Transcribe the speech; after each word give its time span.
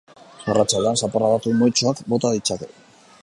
Arratsaldean, 0.53 0.97
zaparrada 1.03 1.37
trumoitsuak 1.45 2.03
bota 2.15 2.35
ditzake. 2.39 2.71